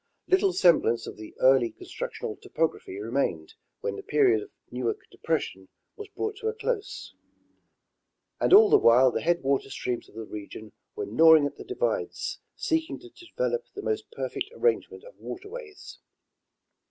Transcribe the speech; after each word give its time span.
Little 0.27 0.51
semblance 0.51 1.05
of 1.05 1.15
the 1.15 1.35
early 1.39 1.69
constructional 1.69 2.35
topography 2.35 2.97
remained 2.99 3.53
when 3.81 3.95
the 3.97 4.01
period 4.01 4.41
of 4.41 4.49
Newark 4.71 4.97
depression 5.11 5.69
was 5.95 6.07
brought 6.07 6.37
to 6.37 6.47
a 6.47 6.55
close; 6.55 7.13
and 8.39 8.51
all 8.51 8.71
the 8.71 8.79
while 8.79 9.11
the 9.11 9.21
headwater 9.21 9.69
streams 9.69 10.09
of 10.09 10.15
the 10.15 10.25
region 10.25 10.71
were 10.95 11.05
gnawing 11.05 11.45
at 11.45 11.57
the 11.57 11.63
divides^ 11.63 12.39
seeking 12.55 12.97
to 12.97 13.09
develop 13.09 13.65
the 13.75 13.83
most 13.83 14.09
perfect 14.09 14.47
arrangement 14.55 15.03
of 15.03 15.15
waterways. 15.19 15.99